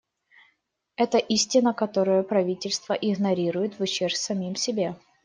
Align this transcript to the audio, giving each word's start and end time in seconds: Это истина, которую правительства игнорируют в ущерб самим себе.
Это 0.95 1.19
истина, 1.19 1.75
которую 1.75 2.23
правительства 2.23 2.93
игнорируют 2.93 3.75
в 3.77 3.83
ущерб 3.83 4.13
самим 4.13 4.55
себе. 4.55 4.95